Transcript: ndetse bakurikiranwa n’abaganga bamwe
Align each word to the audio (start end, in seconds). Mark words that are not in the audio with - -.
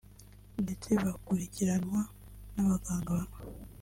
ndetse 0.63 0.89
bakurikiranwa 1.03 2.01
n’abaganga 2.53 3.09
bamwe 3.17 3.37